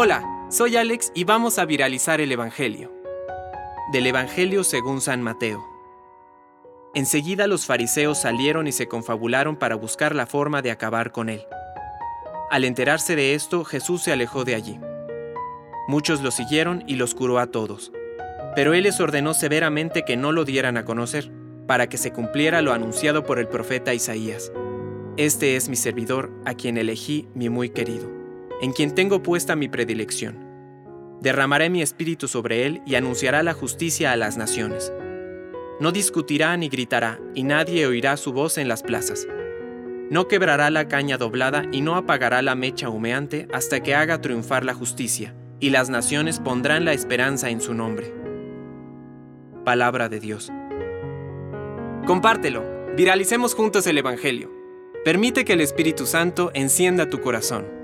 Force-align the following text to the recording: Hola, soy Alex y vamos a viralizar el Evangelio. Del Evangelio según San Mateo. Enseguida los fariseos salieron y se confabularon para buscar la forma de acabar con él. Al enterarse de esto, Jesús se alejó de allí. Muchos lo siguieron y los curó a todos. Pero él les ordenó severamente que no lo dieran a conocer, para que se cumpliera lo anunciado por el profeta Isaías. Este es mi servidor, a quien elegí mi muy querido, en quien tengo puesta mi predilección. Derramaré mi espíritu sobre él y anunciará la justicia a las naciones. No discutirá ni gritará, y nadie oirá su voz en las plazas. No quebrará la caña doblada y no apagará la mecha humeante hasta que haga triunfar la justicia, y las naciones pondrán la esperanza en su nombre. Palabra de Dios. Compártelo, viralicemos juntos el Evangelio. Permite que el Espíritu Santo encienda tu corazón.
Hola, 0.00 0.46
soy 0.48 0.76
Alex 0.76 1.10
y 1.12 1.24
vamos 1.24 1.58
a 1.58 1.64
viralizar 1.64 2.20
el 2.20 2.30
Evangelio. 2.30 2.92
Del 3.90 4.06
Evangelio 4.06 4.62
según 4.62 5.00
San 5.00 5.22
Mateo. 5.22 5.66
Enseguida 6.94 7.48
los 7.48 7.66
fariseos 7.66 8.20
salieron 8.20 8.68
y 8.68 8.72
se 8.72 8.86
confabularon 8.86 9.56
para 9.56 9.74
buscar 9.74 10.14
la 10.14 10.26
forma 10.26 10.62
de 10.62 10.70
acabar 10.70 11.10
con 11.10 11.28
él. 11.28 11.42
Al 12.50 12.64
enterarse 12.64 13.16
de 13.16 13.34
esto, 13.34 13.64
Jesús 13.64 14.02
se 14.02 14.12
alejó 14.12 14.44
de 14.44 14.54
allí. 14.54 14.78
Muchos 15.88 16.22
lo 16.22 16.30
siguieron 16.30 16.84
y 16.86 16.94
los 16.94 17.14
curó 17.14 17.38
a 17.38 17.48
todos. 17.48 17.90
Pero 18.54 18.74
él 18.74 18.84
les 18.84 19.00
ordenó 19.00 19.34
severamente 19.34 20.04
que 20.04 20.16
no 20.16 20.32
lo 20.32 20.44
dieran 20.44 20.76
a 20.76 20.84
conocer, 20.84 21.32
para 21.66 21.88
que 21.88 21.96
se 21.96 22.12
cumpliera 22.12 22.62
lo 22.62 22.72
anunciado 22.72 23.24
por 23.24 23.38
el 23.38 23.48
profeta 23.48 23.94
Isaías. 23.94 24.52
Este 25.16 25.56
es 25.56 25.68
mi 25.68 25.76
servidor, 25.76 26.30
a 26.44 26.54
quien 26.54 26.76
elegí 26.76 27.26
mi 27.34 27.48
muy 27.48 27.70
querido, 27.70 28.17
en 28.60 28.72
quien 28.72 28.94
tengo 28.94 29.22
puesta 29.22 29.56
mi 29.56 29.68
predilección. 29.68 30.48
Derramaré 31.20 31.70
mi 31.70 31.82
espíritu 31.82 32.28
sobre 32.28 32.66
él 32.66 32.82
y 32.86 32.94
anunciará 32.94 33.42
la 33.42 33.52
justicia 33.52 34.12
a 34.12 34.16
las 34.16 34.36
naciones. 34.36 34.92
No 35.80 35.92
discutirá 35.92 36.56
ni 36.56 36.68
gritará, 36.68 37.20
y 37.34 37.44
nadie 37.44 37.86
oirá 37.86 38.16
su 38.16 38.32
voz 38.32 38.58
en 38.58 38.68
las 38.68 38.82
plazas. 38.82 39.26
No 40.10 40.26
quebrará 40.26 40.70
la 40.70 40.88
caña 40.88 41.18
doblada 41.18 41.64
y 41.70 41.82
no 41.82 41.94
apagará 41.94 42.40
la 42.42 42.54
mecha 42.54 42.88
humeante 42.88 43.46
hasta 43.52 43.80
que 43.80 43.94
haga 43.94 44.20
triunfar 44.20 44.64
la 44.64 44.74
justicia, 44.74 45.34
y 45.60 45.70
las 45.70 45.90
naciones 45.90 46.40
pondrán 46.40 46.84
la 46.84 46.92
esperanza 46.92 47.50
en 47.50 47.60
su 47.60 47.74
nombre. 47.74 48.14
Palabra 49.64 50.08
de 50.08 50.18
Dios. 50.18 50.50
Compártelo, 52.06 52.64
viralicemos 52.96 53.54
juntos 53.54 53.86
el 53.86 53.98
Evangelio. 53.98 54.50
Permite 55.04 55.44
que 55.44 55.52
el 55.52 55.60
Espíritu 55.60 56.06
Santo 56.06 56.50
encienda 56.54 57.10
tu 57.10 57.20
corazón. 57.20 57.77